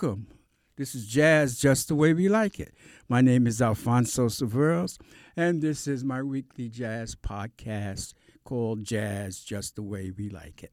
Welcome. 0.00 0.28
This 0.76 0.94
is 0.94 1.08
Jazz 1.08 1.58
Just 1.58 1.88
the 1.88 1.96
Way 1.96 2.12
We 2.12 2.28
Like 2.28 2.60
It. 2.60 2.72
My 3.08 3.20
name 3.20 3.48
is 3.48 3.60
Alfonso 3.60 4.26
Severos, 4.26 4.96
and 5.36 5.60
this 5.60 5.88
is 5.88 6.04
my 6.04 6.22
weekly 6.22 6.68
jazz 6.68 7.16
podcast 7.16 8.14
called 8.44 8.84
Jazz 8.84 9.40
Just 9.40 9.74
the 9.74 9.82
Way 9.82 10.12
We 10.16 10.28
Like 10.28 10.62
It. 10.62 10.70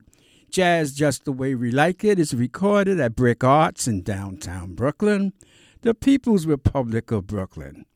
Jazz 0.51 0.93
Just 0.93 1.25
the 1.25 1.31
Way 1.31 1.55
We 1.55 1.71
Like 1.71 2.03
It 2.03 2.19
is 2.19 2.35
recorded 2.35 2.99
at 2.99 3.15
BRIC 3.15 3.43
Arts 3.43 3.87
in 3.87 4.03
downtown 4.03 4.75
Brooklyn, 4.75 5.33
the 5.81 5.95
People's 5.95 6.45
Republic 6.45 7.09
of 7.09 7.25
Brooklyn. 7.25 7.87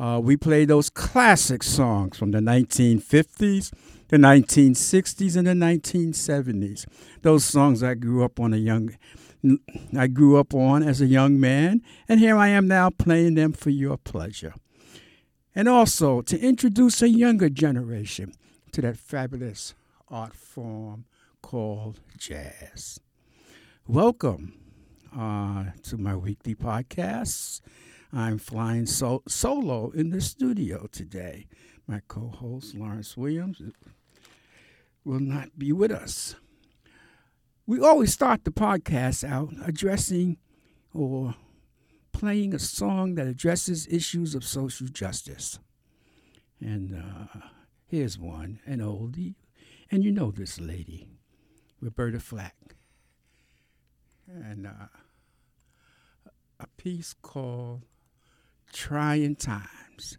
Uh, 0.00 0.20
we 0.20 0.36
play 0.36 0.64
those 0.64 0.90
classic 0.90 1.62
songs 1.62 2.18
from 2.18 2.32
the 2.32 2.40
1950s 2.40 3.70
the 4.10 4.16
1960s 4.16 5.36
and 5.36 5.46
the 5.46 5.52
1970s. 5.52 6.84
Those 7.22 7.44
songs 7.44 7.80
I 7.82 7.94
grew 7.94 8.24
up 8.24 8.40
on 8.40 8.52
a 8.52 8.56
young 8.56 8.90
I 9.96 10.06
grew 10.06 10.36
up 10.36 10.54
on 10.54 10.82
as 10.82 11.00
a 11.00 11.06
young 11.06 11.40
man, 11.40 11.82
and 12.08 12.20
here 12.20 12.36
I 12.36 12.48
am 12.48 12.68
now 12.68 12.90
playing 12.90 13.34
them 13.34 13.52
for 13.52 13.70
your 13.70 13.96
pleasure. 13.96 14.54
And 15.54 15.68
also 15.68 16.20
to 16.22 16.38
introduce 16.38 17.00
a 17.02 17.08
younger 17.08 17.48
generation 17.48 18.34
to 18.72 18.82
that 18.82 18.96
fabulous 18.96 19.74
art 20.08 20.34
form 20.34 21.06
called 21.42 22.00
jazz. 22.18 23.00
Welcome 23.86 24.54
uh, 25.16 25.66
to 25.84 25.96
my 25.96 26.14
weekly 26.14 26.54
podcast. 26.54 27.60
I'm 28.12 28.38
flying 28.38 28.86
so- 28.86 29.22
solo 29.26 29.90
in 29.90 30.10
the 30.10 30.20
studio 30.20 30.86
today. 30.92 31.46
My 31.86 32.02
co 32.06 32.28
host, 32.28 32.74
Lawrence 32.74 33.16
Williams, 33.16 33.62
will 35.04 35.20
not 35.20 35.58
be 35.58 35.72
with 35.72 35.90
us. 35.90 36.36
We 37.70 37.78
always 37.78 38.12
start 38.12 38.42
the 38.42 38.50
podcast 38.50 39.22
out 39.22 39.54
addressing 39.64 40.38
or 40.92 41.36
playing 42.10 42.52
a 42.52 42.58
song 42.58 43.14
that 43.14 43.28
addresses 43.28 43.86
issues 43.86 44.34
of 44.34 44.42
social 44.42 44.88
justice. 44.88 45.60
And 46.58 46.92
uh, 46.92 47.38
here's 47.86 48.18
one, 48.18 48.58
an 48.66 48.80
oldie. 48.80 49.36
And 49.88 50.02
you 50.02 50.10
know 50.10 50.32
this 50.32 50.58
lady, 50.58 51.10
Roberta 51.80 52.18
Flack. 52.18 52.74
And 54.26 54.66
uh, 54.66 54.88
a 56.58 56.66
piece 56.76 57.14
called 57.22 57.84
Trying 58.72 59.36
Times. 59.36 60.18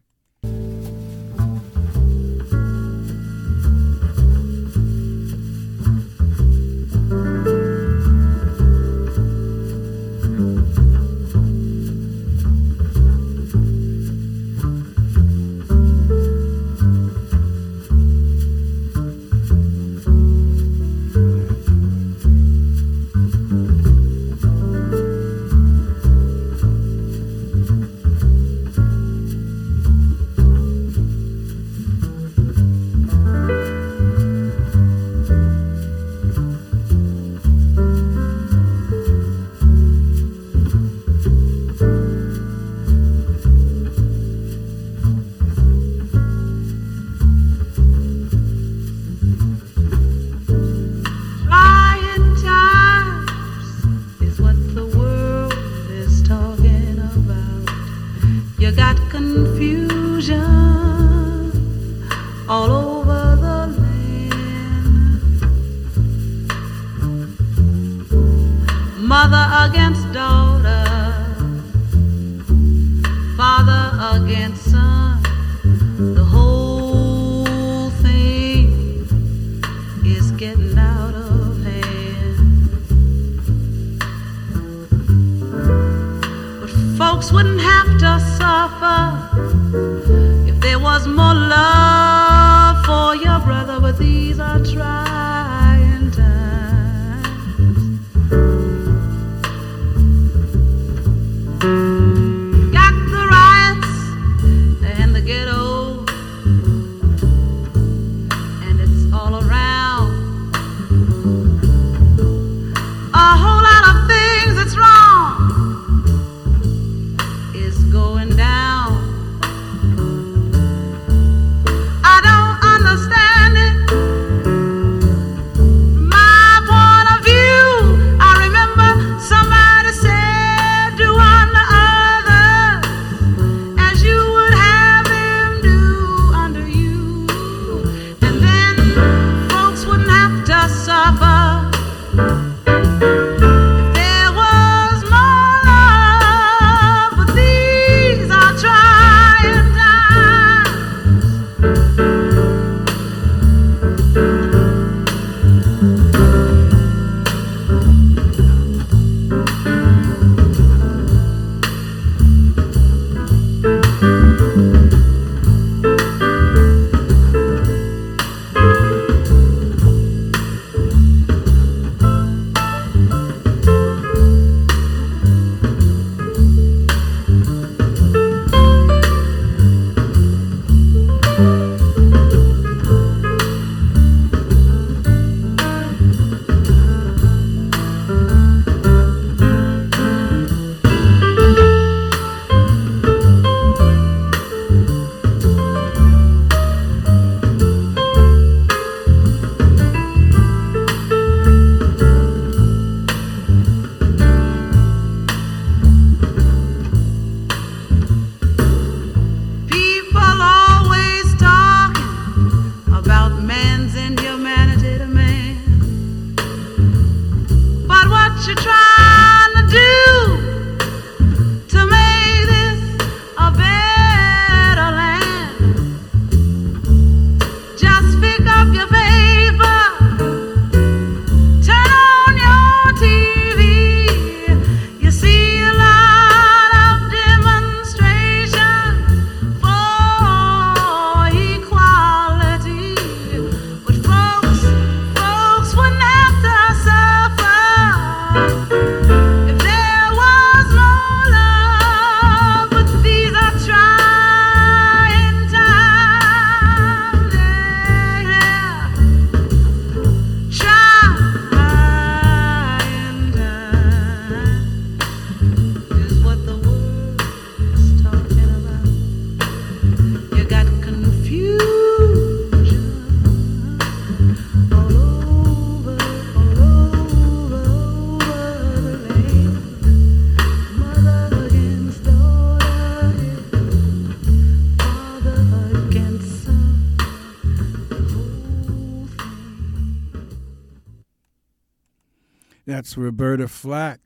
That's 292.82 292.98
Roberta 292.98 293.48
Flack. 293.48 294.00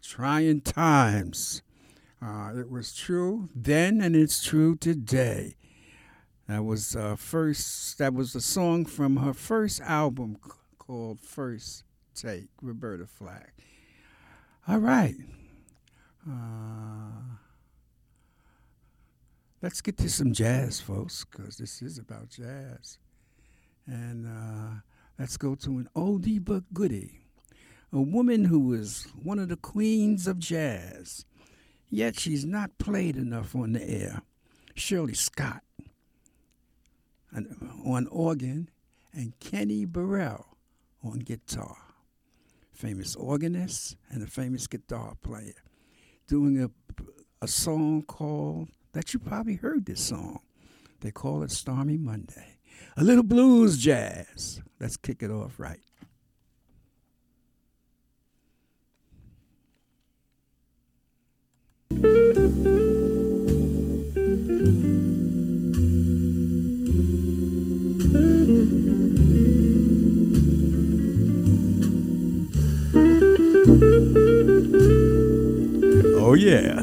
Trying 0.00 0.60
times. 0.60 1.62
Uh, 2.24 2.52
it 2.56 2.70
was 2.70 2.94
true 2.94 3.48
then 3.56 4.00
and 4.00 4.14
it's 4.14 4.44
true 4.44 4.76
today. 4.76 5.56
That 6.46 6.64
was 6.64 6.94
uh, 6.94 7.16
first. 7.16 7.98
That 7.98 8.14
was 8.14 8.36
a 8.36 8.40
song 8.40 8.84
from 8.84 9.16
her 9.16 9.32
first 9.32 9.80
album 9.80 10.36
called 10.78 11.18
First 11.18 11.82
Take, 12.14 12.50
Roberta 12.60 13.04
Flack. 13.04 13.52
All 14.68 14.78
right. 14.78 15.16
Uh, 16.24 17.34
let's 19.60 19.80
get 19.80 19.96
to 19.96 20.08
some 20.08 20.32
jazz, 20.32 20.78
folks, 20.78 21.24
because 21.24 21.56
this 21.56 21.82
is 21.82 21.98
about 21.98 22.28
jazz. 22.28 22.98
And 23.88 24.28
uh, 24.28 24.82
let's 25.18 25.36
go 25.36 25.56
to 25.56 25.78
an 25.78 25.88
oldie 25.96 26.38
but 26.44 26.62
goodie. 26.72 27.21
A 27.92 28.00
woman 28.00 28.44
who 28.44 28.72
is 28.72 29.06
one 29.22 29.38
of 29.38 29.48
the 29.48 29.56
queens 29.56 30.26
of 30.26 30.38
jazz, 30.38 31.26
yet 31.90 32.18
she's 32.18 32.44
not 32.44 32.78
played 32.78 33.16
enough 33.16 33.54
on 33.54 33.72
the 33.72 33.88
air. 33.88 34.22
Shirley 34.74 35.14
Scott 35.14 35.62
on 37.84 38.06
organ 38.10 38.70
and 39.12 39.38
Kenny 39.40 39.84
Burrell 39.84 40.46
on 41.04 41.18
guitar. 41.18 41.76
Famous 42.72 43.14
organist 43.14 43.96
and 44.08 44.22
a 44.22 44.26
famous 44.26 44.66
guitar 44.66 45.14
player 45.22 45.54
doing 46.26 46.62
a, 46.62 46.70
a 47.42 47.48
song 47.48 48.02
called, 48.02 48.68
that 48.92 49.12
you 49.12 49.20
probably 49.20 49.56
heard 49.56 49.84
this 49.84 50.00
song. 50.00 50.40
They 51.00 51.10
call 51.10 51.42
it 51.42 51.50
Stormy 51.50 51.98
Monday. 51.98 52.58
A 52.96 53.04
little 53.04 53.22
blues 53.22 53.76
jazz. 53.76 54.62
Let's 54.80 54.96
kick 54.96 55.22
it 55.22 55.30
off 55.30 55.58
right. 55.58 55.80
Oh, 76.32 76.34
yeah. 76.34 76.82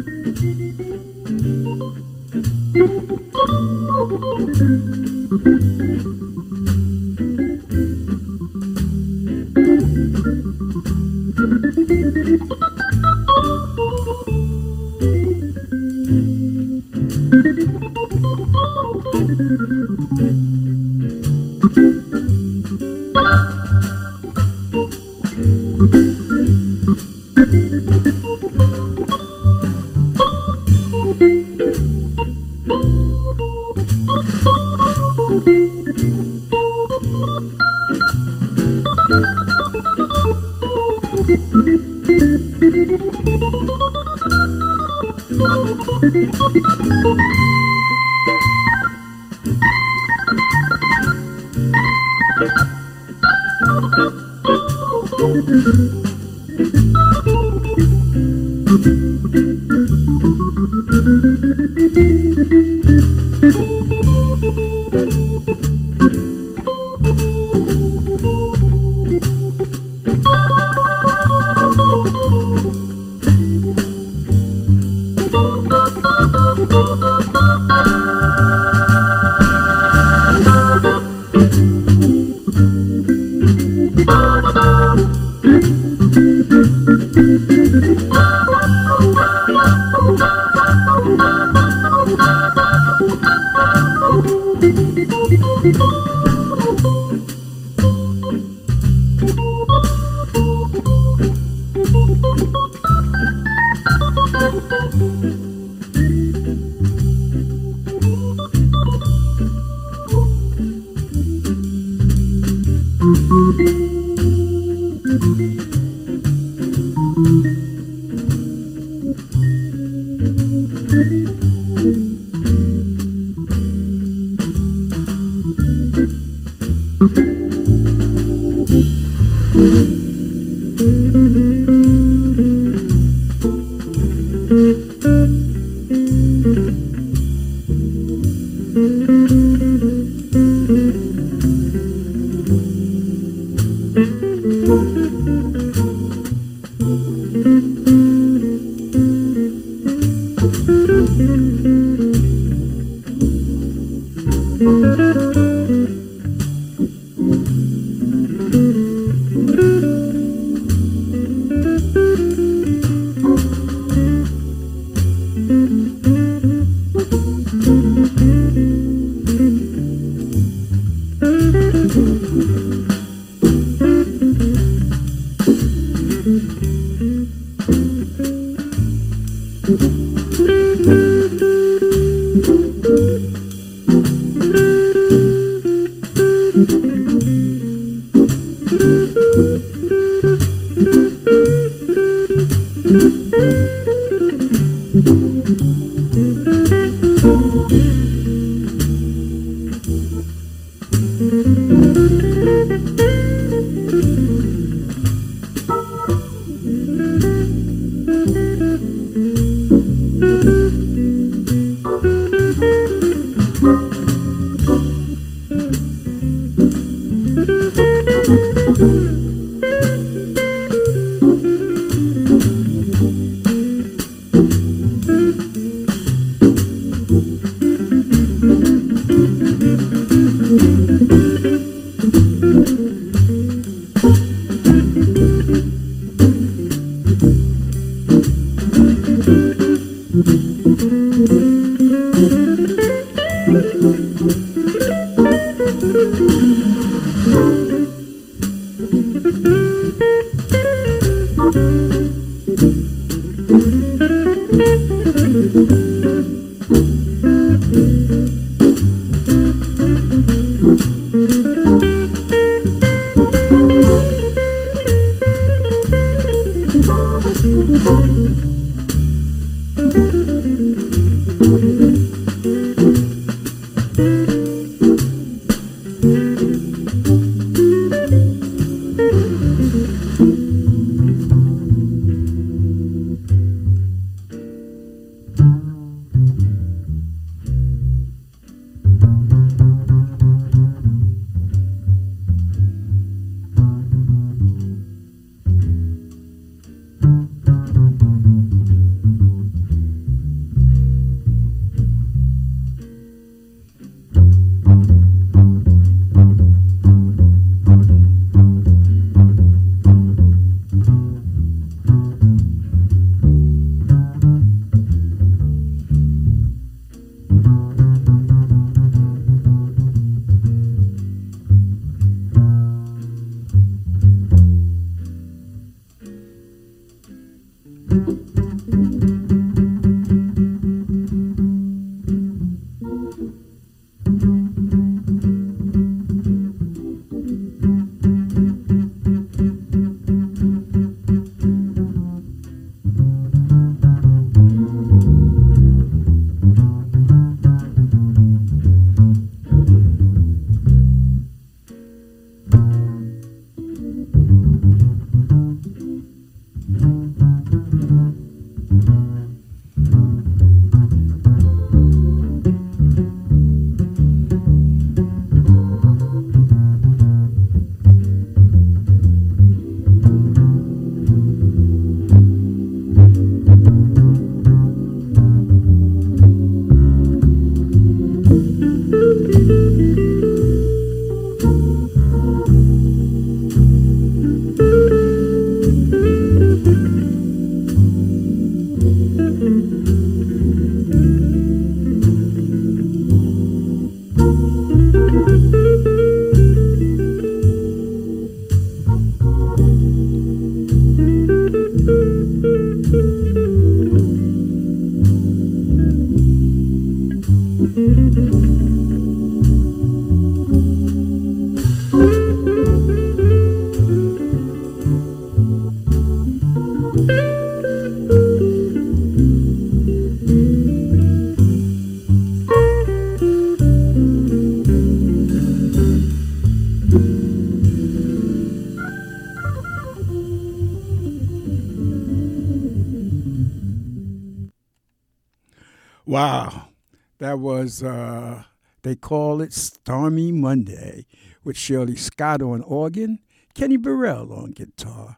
Call 439.08 439.40
it 439.40 439.54
Stormy 439.54 440.32
Monday 440.32 441.06
with 441.42 441.56
Shirley 441.56 441.96
Scott 441.96 442.42
on 442.42 442.60
organ, 442.60 443.20
Kenny 443.54 443.78
Burrell 443.78 444.30
on 444.34 444.50
guitar, 444.50 445.16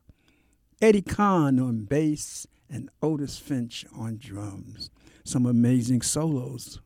Eddie 0.80 1.02
Khan 1.02 1.58
on 1.58 1.86
bass, 1.86 2.46
and 2.68 2.88
Otis 3.02 3.38
Finch 3.38 3.84
on 3.92 4.18
drums. 4.18 4.90
Some 5.24 5.44
amazing 5.44 6.02
solos. 6.02 6.80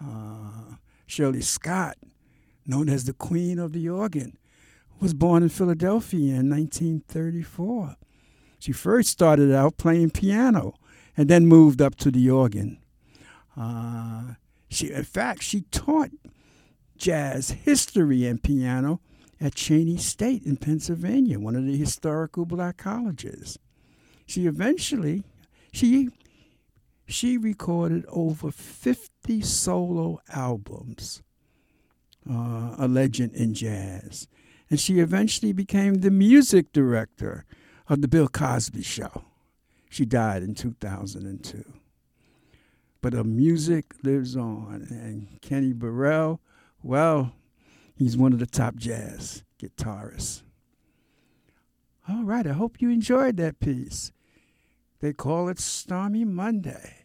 Uh, 0.00 0.76
Shirley 1.06 1.40
Scott, 1.40 1.96
known 2.64 2.88
as 2.88 3.06
the 3.06 3.14
Queen 3.14 3.58
of 3.58 3.72
the 3.72 3.88
Organ, 3.88 4.38
was 5.00 5.14
born 5.14 5.42
in 5.42 5.48
Philadelphia 5.48 6.36
in 6.36 6.48
1934. 6.48 7.96
She 8.60 8.70
first 8.70 9.10
started 9.10 9.52
out 9.52 9.76
playing 9.76 10.10
piano 10.10 10.74
and 11.16 11.28
then 11.28 11.48
moved 11.48 11.82
up 11.82 11.96
to 11.96 12.12
the 12.12 12.30
organ. 12.30 12.78
Uh, 13.56 14.34
she, 14.68 14.90
in 14.90 15.04
fact, 15.04 15.42
she 15.42 15.62
taught 15.62 16.10
jazz 16.96 17.50
history 17.50 18.26
and 18.26 18.42
piano 18.42 19.00
at 19.40 19.54
Cheyney 19.54 19.98
State 19.98 20.44
in 20.44 20.56
Pennsylvania, 20.56 21.38
one 21.38 21.56
of 21.56 21.64
the 21.64 21.76
historical 21.76 22.44
black 22.44 22.76
colleges. 22.76 23.58
She 24.26 24.46
eventually 24.46 25.24
she 25.72 26.10
she 27.06 27.38
recorded 27.38 28.04
over 28.08 28.50
50 28.50 29.40
solo 29.40 30.20
albums, 30.28 31.22
uh, 32.28 32.74
a 32.76 32.86
legend 32.86 33.34
in 33.34 33.54
jazz. 33.54 34.28
And 34.68 34.78
she 34.78 34.98
eventually 34.98 35.54
became 35.54 35.94
the 35.94 36.10
music 36.10 36.72
director 36.72 37.46
of 37.88 38.02
The 38.02 38.08
Bill 38.08 38.28
Cosby 38.28 38.82
Show. 38.82 39.24
She 39.88 40.04
died 40.04 40.42
in 40.42 40.54
2002. 40.54 41.64
But 43.00 43.12
the 43.12 43.24
music 43.24 43.94
lives 44.02 44.36
on. 44.36 44.86
And 44.90 45.40
Kenny 45.40 45.72
Burrell, 45.72 46.40
well, 46.82 47.32
he's 47.94 48.16
one 48.16 48.32
of 48.32 48.38
the 48.38 48.46
top 48.46 48.76
jazz 48.76 49.44
guitarists. 49.60 50.42
All 52.08 52.24
right, 52.24 52.46
I 52.46 52.52
hope 52.52 52.80
you 52.80 52.90
enjoyed 52.90 53.36
that 53.36 53.60
piece. 53.60 54.12
They 55.00 55.12
call 55.12 55.48
it 55.48 55.58
Stormy 55.58 56.24
Monday. 56.24 57.04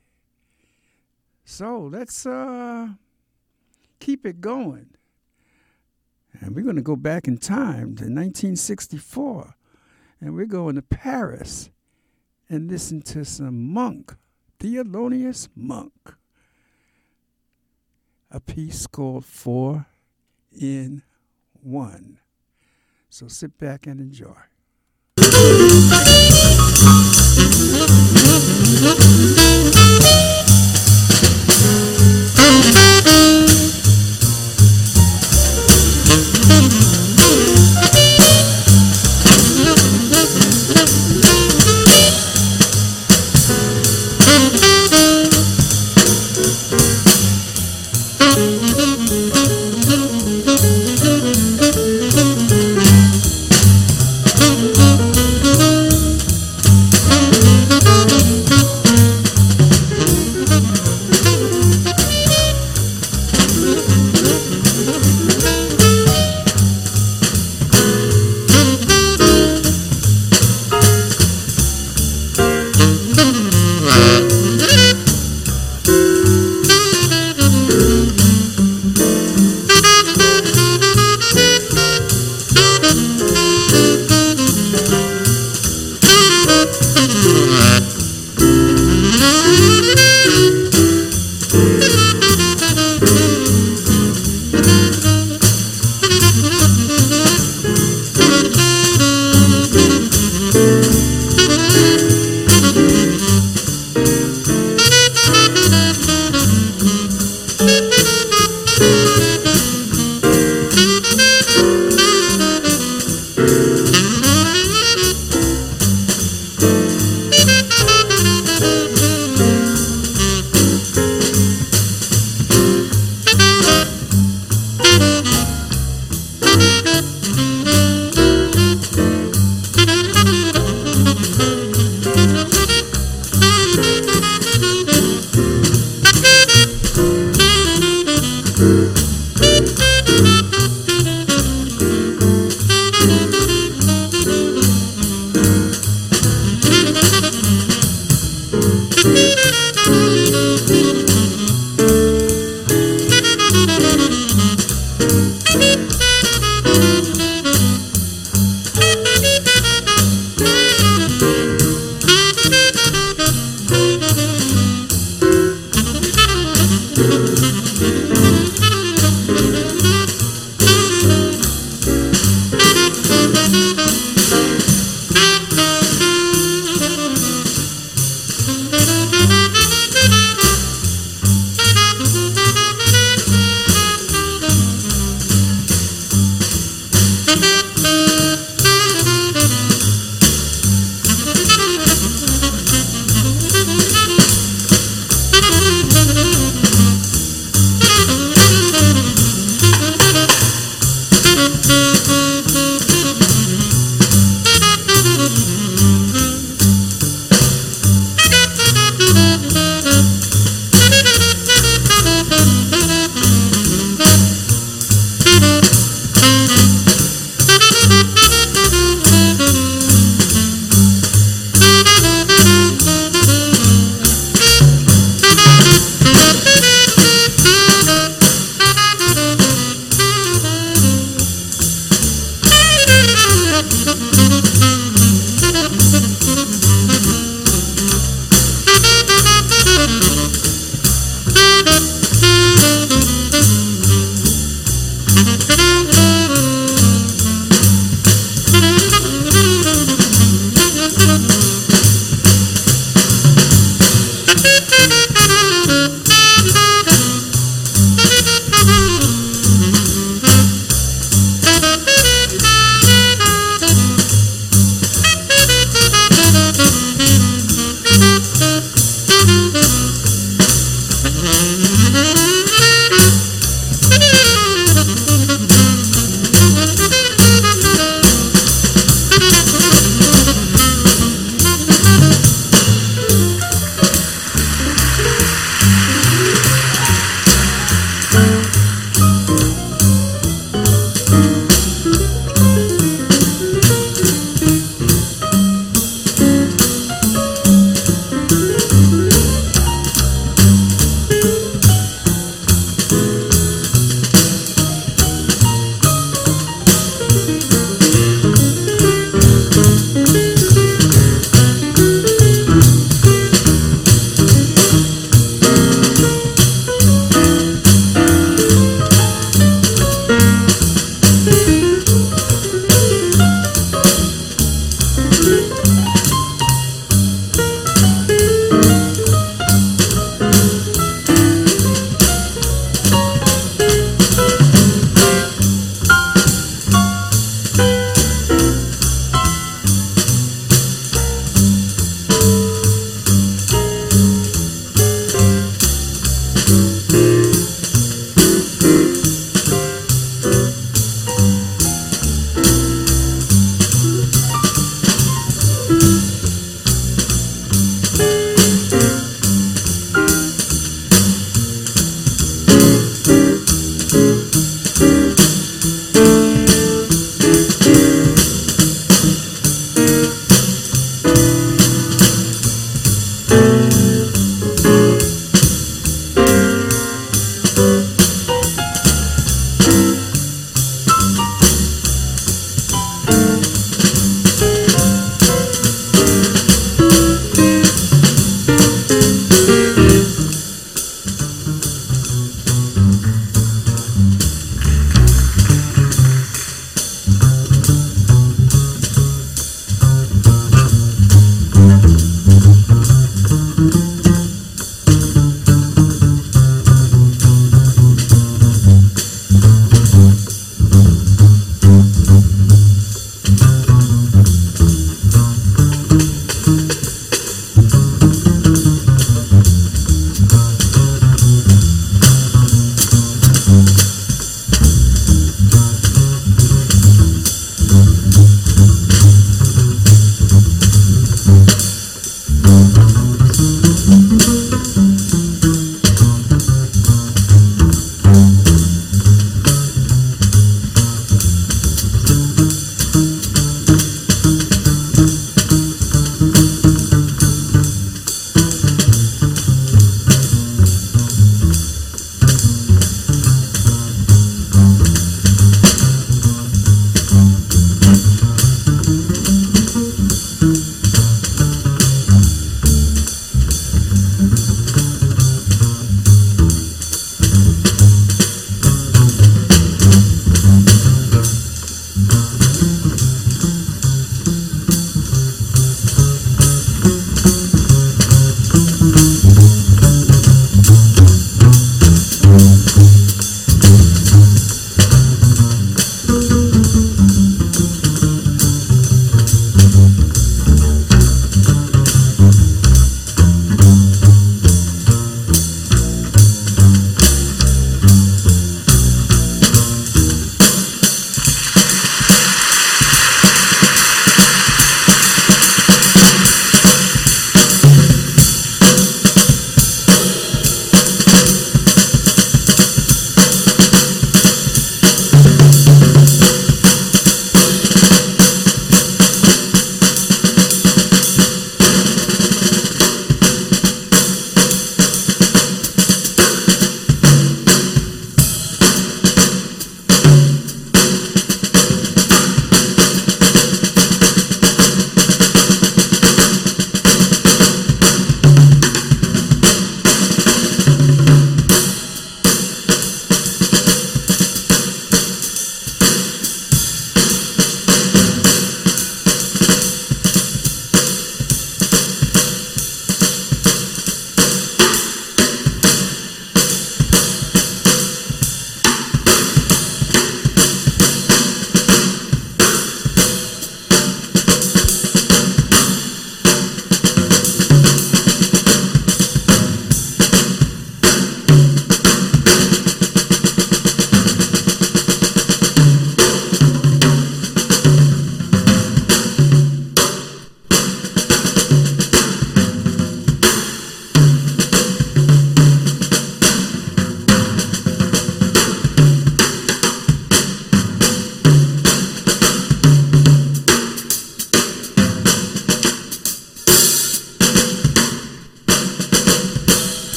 So 1.45 1.89
let's 1.91 2.25
uh, 2.25 2.87
keep 3.99 4.25
it 4.25 4.41
going. 4.41 4.91
And 6.39 6.55
we're 6.55 6.63
going 6.63 6.77
to 6.77 6.81
go 6.81 6.95
back 6.95 7.27
in 7.27 7.37
time 7.37 7.95
to 7.95 8.05
1964. 8.05 9.55
And 10.19 10.35
we're 10.35 10.45
going 10.45 10.75
to 10.75 10.81
Paris 10.81 11.69
and 12.49 12.71
listen 12.71 13.01
to 13.01 13.25
some 13.25 13.71
Monk, 13.71 14.15
Thelonious 14.63 15.49
Monk. 15.57 16.15
A 18.31 18.39
piece 18.39 18.87
called 18.87 19.25
Four 19.25 19.87
in 20.57 21.03
One. 21.61 22.19
So 23.09 23.27
sit 23.27 23.57
back 23.57 23.85
and 23.87 23.99
enjoy. 23.99 24.37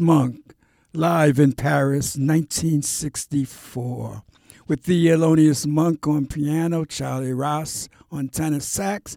Monk, 0.00 0.54
live 0.92 1.38
in 1.38 1.52
Paris, 1.52 2.16
1964, 2.16 4.22
with 4.66 4.84
the 4.84 5.06
Thelonious 5.06 5.66
Monk 5.66 6.06
on 6.06 6.26
piano, 6.26 6.84
Charlie 6.84 7.32
Rouse 7.32 7.88
on 8.10 8.28
tenor 8.28 8.60
sax, 8.60 9.16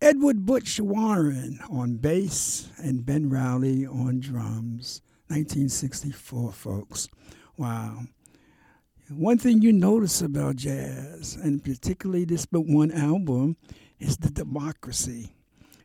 Edward 0.00 0.44
Butch 0.44 0.80
Warren 0.80 1.60
on 1.70 1.96
bass, 1.96 2.68
and 2.78 3.06
Ben 3.06 3.30
Riley 3.30 3.86
on 3.86 4.20
drums. 4.20 5.00
1964, 5.28 6.52
folks. 6.52 7.08
Wow. 7.56 8.00
One 9.08 9.38
thing 9.38 9.62
you 9.62 9.72
notice 9.72 10.22
about 10.22 10.56
jazz, 10.56 11.36
and 11.36 11.62
particularly 11.62 12.24
this 12.24 12.46
but 12.46 12.66
one 12.66 12.92
album, 12.92 13.56
is 13.98 14.16
the 14.16 14.30
democracy. 14.30 15.34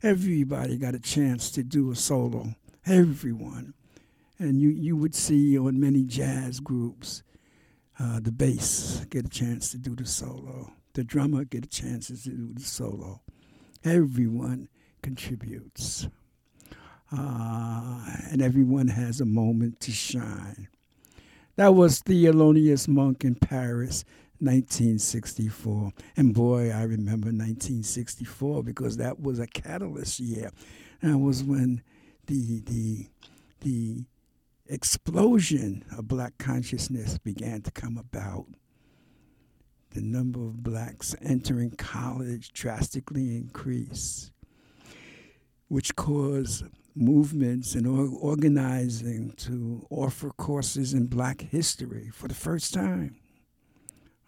Everybody 0.01 0.77
got 0.77 0.95
a 0.95 0.99
chance 0.99 1.51
to 1.51 1.63
do 1.63 1.91
a 1.91 1.95
solo. 1.95 2.55
Everyone. 2.85 3.73
And 4.39 4.61
you, 4.61 4.69
you 4.69 4.95
would 4.95 5.13
see 5.13 5.57
on 5.59 5.79
many 5.79 6.03
jazz 6.03 6.59
groups, 6.61 7.23
uh, 7.99 8.19
the 8.21 8.31
bass 8.31 9.05
get 9.09 9.25
a 9.25 9.29
chance 9.29 9.71
to 9.71 9.77
do 9.77 9.95
the 9.95 10.05
solo. 10.05 10.71
The 10.93 11.03
drummer 11.03 11.43
get 11.43 11.65
a 11.65 11.69
chance 11.69 12.07
to 12.07 12.13
do 12.13 12.53
the 12.53 12.61
solo. 12.61 13.21
Everyone 13.83 14.69
contributes. 15.01 16.07
Uh, 17.11 18.05
and 18.31 18.41
everyone 18.41 18.87
has 18.87 19.19
a 19.19 19.25
moment 19.25 19.79
to 19.81 19.91
shine. 19.91 20.67
That 21.55 21.73
was 21.73 22.01
Thelonious 22.01 22.87
Monk 22.87 23.25
in 23.25 23.35
Paris, 23.35 24.05
1964. 24.39 25.91
And 26.15 26.33
boy, 26.33 26.71
I 26.71 26.83
remember 26.83 27.27
1964 27.27 28.63
because 28.63 28.97
that 28.97 29.19
was 29.19 29.39
a 29.39 29.47
catalyst 29.47 30.19
year. 30.19 30.51
That 31.01 31.17
was 31.17 31.43
when 31.43 31.81
the 32.27 32.61
the 32.61 33.07
the 33.61 34.05
explosion 34.69 35.83
of 35.97 36.07
black 36.07 36.37
consciousness 36.37 37.17
began 37.17 37.61
to 37.63 37.71
come 37.71 37.97
about. 37.97 38.45
The 39.91 40.01
number 40.01 40.39
of 40.39 40.61
blacks 40.61 41.15
entering 41.21 41.71
college 41.71 42.53
drastically 42.53 43.35
increased, 43.35 44.31
which 45.67 45.95
caused 45.95 46.65
movements 46.95 47.73
and 47.73 47.87
organizing 47.87 49.31
to 49.37 49.87
offer 49.89 50.29
courses 50.31 50.93
in 50.93 51.07
black 51.07 51.41
history 51.41 52.09
for 52.13 52.27
the 52.27 52.35
first 52.35 52.73
time. 52.73 53.15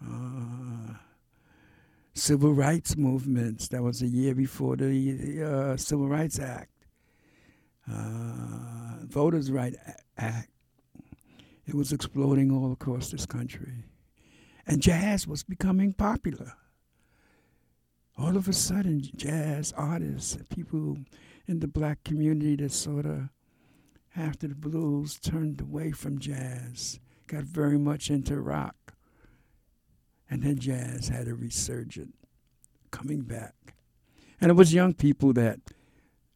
Uh, 0.04 0.96
civil 2.16 2.54
rights 2.54 2.98
movements, 2.98 3.68
that 3.68 3.84
was 3.84 4.02
a 4.02 4.08
year 4.08 4.34
before 4.34 4.76
the 4.76 5.44
uh, 5.44 5.78
Civil 5.78 6.08
Rights 6.08 6.40
Act. 6.40 6.72
Uh, 7.92 9.06
Voters' 9.06 9.52
Right 9.52 9.76
Act. 9.86 10.04
It 10.22 11.74
was 11.76 11.92
exploding 11.92 12.52
all 12.52 12.72
across 12.72 13.12
this 13.12 13.26
country. 13.26 13.86
And 14.68 14.82
jazz 14.82 15.28
was 15.28 15.44
becoming 15.44 15.94
popular. 15.94 16.54
All 18.18 18.38
of 18.38 18.48
a 18.48 18.54
sudden, 18.54 19.02
jazz 19.16 19.74
artists, 19.76 20.38
people 20.50 20.98
in 21.48 21.60
the 21.60 21.68
black 21.68 22.04
community 22.04 22.56
that 22.58 22.72
sort 22.72 23.06
of, 23.06 23.30
after 24.16 24.48
the 24.48 24.56
blues, 24.56 25.18
turned 25.20 25.62
away 25.62 25.92
from 25.92 26.20
jazz, 26.20 27.00
got 27.28 27.44
very 27.44 27.80
much 27.80 28.10
into 28.10 28.40
rock. 28.40 28.94
And 30.30 30.44
then 30.44 30.60
jazz 30.60 31.08
had 31.08 31.28
a 31.28 31.34
resurgence 31.34 32.16
coming 32.92 33.22
back. 33.22 33.74
And 34.40 34.52
it 34.52 34.56
was 34.56 34.74
young 34.74 34.94
people 34.94 35.34
that 35.34 35.60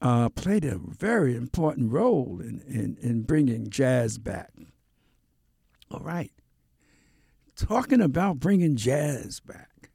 uh, 0.05 0.29
played 0.29 0.63
a 0.63 0.77
very 0.77 1.35
important 1.35 1.91
role 1.91 2.39
in, 2.39 2.61
in, 2.67 2.95
in 3.01 3.23
bringing 3.23 3.71
jazz 3.71 4.19
back. 4.19 4.51
All 5.89 5.99
right. 6.01 6.31
Talking 7.55 8.01
about 8.01 8.39
bringing 8.39 8.75
jazz 8.75 9.39
back. 9.39 9.89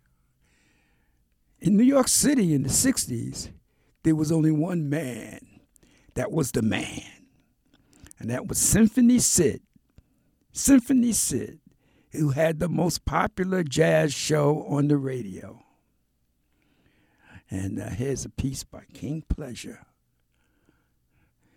In 1.61 1.77
New 1.77 1.85
York 1.85 2.09
City 2.09 2.53
in 2.55 2.65
the 2.65 2.69
60s, 2.69 3.51
there 4.03 4.17
was 4.17 4.33
only 4.33 4.51
one 4.51 4.91
man 4.91 5.47
that 6.15 6.33
was 6.33 6.51
the 6.51 6.63
man, 6.63 7.29
and 8.19 8.29
that 8.31 8.49
was 8.49 8.59
Symphony 8.59 9.21
Sid. 9.21 9.63
Symphony 10.51 11.13
Sid, 11.13 11.61
who 12.11 12.31
had 12.31 12.59
the 12.59 12.69
most 12.69 13.05
popular 13.05 13.63
jazz 13.63 14.13
show 14.13 14.65
on 14.69 14.89
the 14.89 14.97
radio. 14.97 15.63
And 17.49 17.81
uh, 17.81 17.91
here's 17.91 18.25
a 18.25 18.31
piece 18.31 18.65
by 18.65 18.87
King 18.93 19.23
Pleasure. 19.29 19.87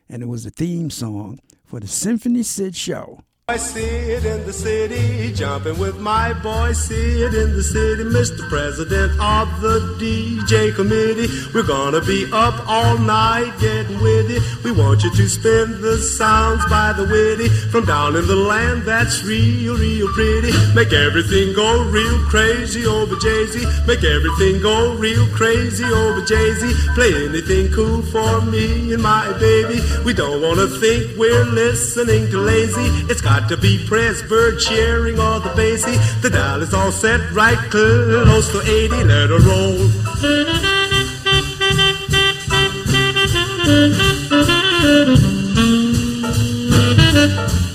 And 0.10 0.22
it 0.22 0.28
was 0.28 0.44
the 0.44 0.52
theme 0.52 0.90
song 0.90 1.40
for 1.66 1.80
the 1.80 1.88
Symphony 1.88 2.44
Sid 2.44 2.76
show. 2.76 3.22
I 3.50 3.58
sit 3.58 4.24
in 4.24 4.46
the 4.46 4.54
city, 4.54 5.34
jumping 5.34 5.78
with 5.78 6.00
my 6.00 6.32
boy 6.32 6.72
Sid 6.72 7.34
in 7.34 7.52
the 7.52 7.62
city, 7.62 8.06
Mr. 8.06 8.40
President 8.48 9.12
of 9.20 9.60
the 9.60 9.98
DJ 10.00 10.74
committee. 10.74 11.28
We're 11.54 11.68
gonna 11.68 12.00
be 12.00 12.24
up 12.32 12.56
all 12.66 12.98
night 12.98 13.52
getting 13.60 14.00
with 14.00 14.32
it. 14.32 14.42
We 14.64 14.72
want 14.72 15.04
you 15.04 15.12
to 15.12 15.28
spin 15.28 15.82
the 15.82 15.98
sounds 15.98 16.64
by 16.70 16.94
the 16.94 17.04
witty 17.04 17.50
from 17.68 17.84
down 17.84 18.16
in 18.16 18.28
the 18.28 18.36
land 18.38 18.84
that's 18.84 19.26
real, 19.26 19.76
real 19.76 20.08
pretty. 20.16 20.56
Make 20.74 20.94
everything 20.94 21.54
go 21.54 21.84
real 21.92 22.20
crazy 22.32 22.86
over 22.86 23.18
Jay 23.18 23.46
Z. 23.48 23.60
Make 23.86 24.06
everything 24.06 24.62
go 24.62 24.96
real 24.96 25.28
crazy 25.36 25.84
over 25.84 26.24
Jay 26.24 26.54
Z. 26.54 26.74
Play 26.96 27.12
anything 27.28 27.74
cool 27.74 28.04
for 28.04 28.40
me 28.40 28.94
and 28.94 29.04
my 29.04 29.38
baby. 29.38 29.84
We 30.06 30.14
don't 30.14 30.42
wanna 30.42 30.68
think 30.80 31.18
we're 31.18 31.44
listening 31.44 32.32
to 32.32 32.38
lazy. 32.38 32.88
It's 33.12 33.20
got 33.20 33.33
got 33.40 33.50
to 33.50 33.58
be 33.58 33.80
Pressburg 33.80 34.60
Shearing 34.60 35.20
all 35.20 35.40
the 35.40 35.50
Basie. 35.50 35.98
The 36.22 36.30
dial 36.30 36.62
is 36.62 36.72
all 36.72 36.92
set 36.92 37.32
right 37.32 37.58
close 37.72 38.52
to 38.52 38.62
80. 38.62 39.04
Let 39.06 39.30
her 39.32 39.40
roll. 39.40 39.90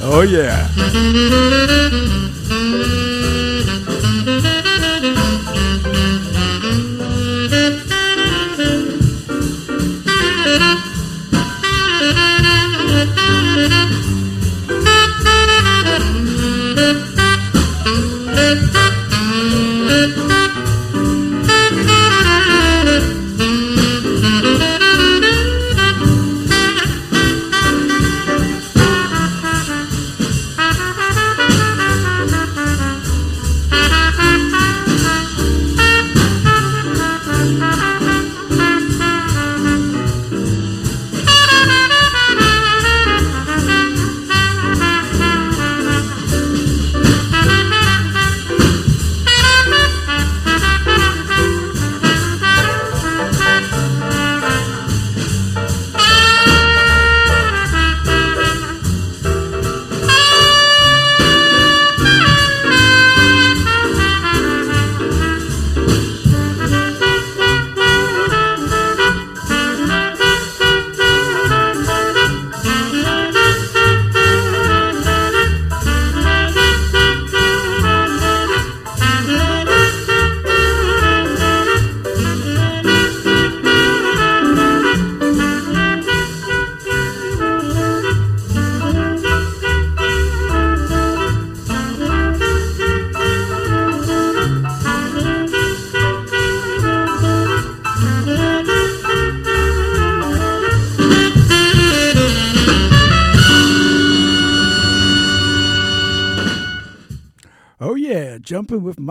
Oh. 0.00 0.22
Yeah, 0.22 0.68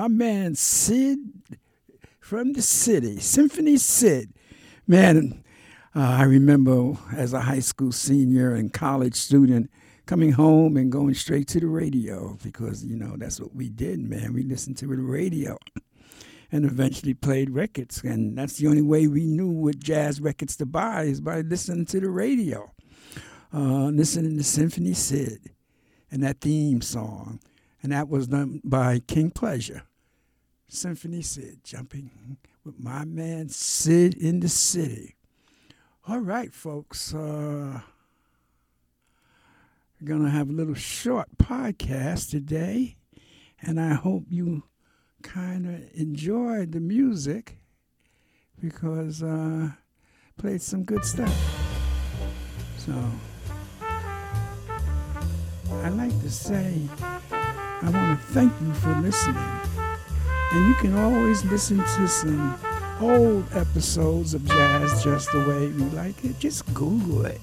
my 0.08 0.14
man 0.14 0.56
Sid 0.56 1.20
from 2.22 2.54
the 2.54 2.62
city, 2.62 3.20
Symphony 3.20 3.76
Sid. 3.76 4.34
Man, 4.88 5.44
uh, 5.94 6.00
I 6.00 6.24
remember 6.24 6.94
as 7.14 7.34
a 7.34 7.42
high 7.42 7.60
school 7.60 7.92
senior 7.92 8.54
and 8.56 8.72
college 8.72 9.16
student 9.16 9.70
coming 10.06 10.32
home 10.32 10.78
and 10.78 10.90
going 10.90 11.14
straight 11.14 11.50
to 11.50 11.60
the 11.60 11.68
radio 11.68 12.38
because, 12.42 12.86
you 12.86 12.96
know, 12.96 13.16
that's 13.18 13.42
what 13.42 13.54
we 13.54 13.68
did, 13.68 14.00
man. 14.00 14.32
We 14.32 14.44
listened 14.44 14.78
to 14.78 14.88
the 14.88 14.96
radio 14.96 15.58
and 16.54 16.64
eventually 16.64 17.14
played 17.14 17.50
records. 17.50 18.02
And 18.02 18.38
that's 18.38 18.58
the 18.58 18.68
only 18.68 18.84
way 18.84 19.08
we 19.08 19.26
knew 19.26 19.50
what 19.50 19.80
jazz 19.80 20.22
records 20.22 20.56
to 20.58 20.66
buy 20.66 21.04
is 21.04 21.20
by 21.20 21.42
listening 21.42 21.86
to 21.88 22.00
the 22.00 22.10
radio, 22.10 22.72
uh, 23.54 23.88
listening 23.88 24.38
to 24.38 24.44
Symphony 24.44 24.94
Sid 24.94 25.52
and 26.10 26.24
that 26.24 26.40
theme 26.40 26.80
song. 26.80 27.42
And 27.84 27.92
that 27.92 28.08
was 28.08 28.28
done 28.28 28.62
by 28.64 29.00
King 29.00 29.32
Pleasure. 29.32 29.84
Symphony 30.70 31.22
Sid, 31.22 31.60
jumping 31.64 32.38
with 32.64 32.80
my 32.80 33.06
man 33.06 33.50
Sid 33.50 34.16
in 34.16 34.42
the 34.42 34.50
city. 34.50 35.16
All 36.08 36.20
right, 36.20 36.54
folks. 36.54 37.14
Uh, 37.14 37.82
we're 40.00 40.08
going 40.08 40.24
to 40.24 40.30
have 40.30 40.50
a 40.50 40.54
little 40.54 40.76
short 40.76 41.30
podcast 41.38 42.30
today, 42.30 42.98
and 43.62 43.80
I 43.80 43.94
hope 43.94 44.26
you 44.30 44.64
kind 45.24 45.66
of 45.66 45.90
enjoyed 45.94 46.72
the 46.74 46.80
music 46.80 47.58
because 48.60 49.24
uh, 49.24 49.70
played 50.38 50.62
some 50.62 50.84
good 50.84 51.04
stuff. 51.04 51.34
So 52.78 52.94
I 55.70 55.90
like 55.90 56.22
to 56.22 56.30
say 56.30 56.82
I 57.02 57.90
want 57.90 58.20
to 58.20 58.26
thank 58.28 58.54
you 58.62 58.74
for 58.76 58.94
listening. 59.02 59.77
And 60.52 60.68
you 60.68 60.76
can 60.76 60.98
always 60.98 61.44
listen 61.46 61.78
to 61.80 62.08
some 62.08 62.58
old 63.02 63.46
episodes 63.54 64.34
of 64.34 64.46
Jazz 64.46 65.04
Just 65.04 65.32
the 65.32 65.40
Way 65.40 65.68
We 65.68 65.84
Like 65.96 66.24
It. 66.24 66.40
Just 66.40 66.74
Google 66.74 67.26
it. 67.26 67.42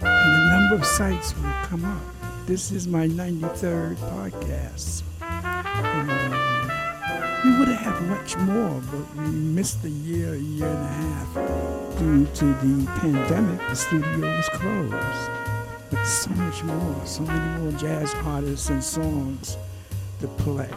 And 0.00 0.06
a 0.08 0.48
number 0.58 0.76
of 0.76 0.86
sites 0.86 1.36
will 1.36 1.52
come 1.64 1.84
up. 1.84 2.02
This 2.46 2.72
is 2.72 2.88
my 2.88 3.06
93rd 3.06 3.96
podcast. 3.96 5.02
Uh, 5.20 6.48
we 7.44 7.58
would 7.58 7.68
have 7.68 7.94
had 7.94 8.02
much 8.08 8.36
more, 8.38 8.80
but 8.90 9.16
we 9.22 9.28
missed 9.30 9.84
a 9.84 9.90
year, 9.90 10.32
a 10.32 10.38
year 10.38 10.68
and 10.68 10.84
a 10.84 10.88
half. 10.88 11.98
Due 11.98 12.24
to 12.26 12.44
the 12.46 12.86
pandemic, 13.00 13.60
the 13.68 13.74
studio 13.76 14.20
was 14.20 14.48
closed. 14.54 15.30
But 15.90 16.04
so 16.04 16.30
much 16.30 16.64
more, 16.64 17.06
so 17.06 17.22
many 17.24 17.60
more 17.60 17.72
jazz 17.72 18.14
artists 18.24 18.70
and 18.70 18.82
songs 18.82 19.58
to 20.20 20.28
play. 20.28 20.68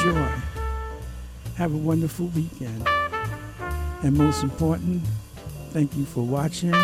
Enjoy. 0.00 0.32
Have 1.56 1.74
a 1.74 1.76
wonderful 1.76 2.26
weekend. 2.28 2.86
And 4.02 4.16
most 4.16 4.42
important, 4.42 5.02
thank 5.72 5.94
you 5.96 6.04
for 6.04 6.22
watching. 6.22 6.74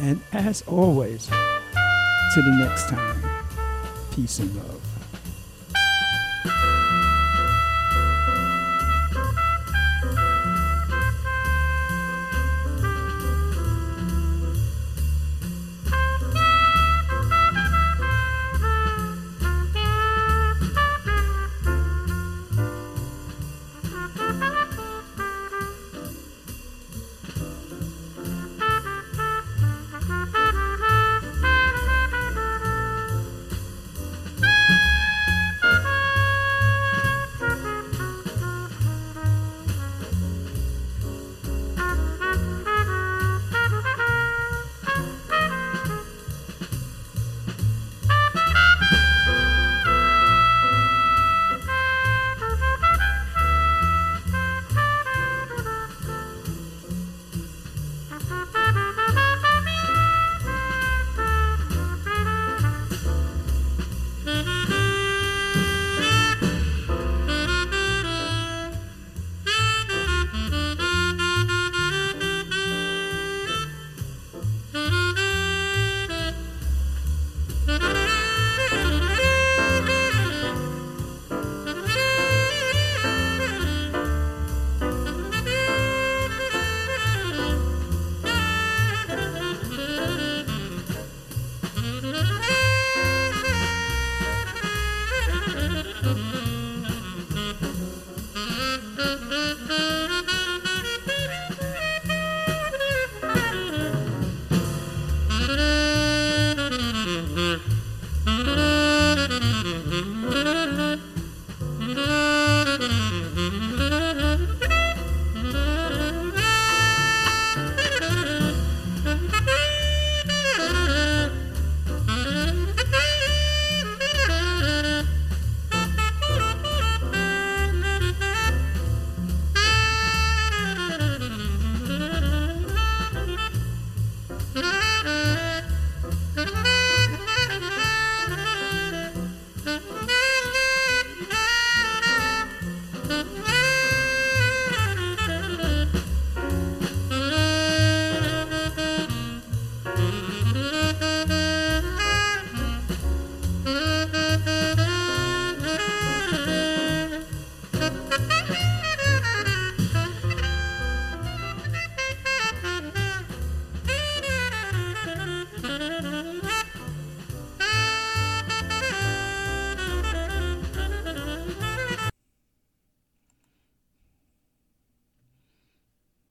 And 0.00 0.20
as 0.32 0.62
always, 0.62 1.26
to 1.26 2.42
the 2.42 2.56
next 2.58 2.88
time, 2.88 3.22
peace 4.12 4.40
and 4.40 4.54
love. 4.56 4.75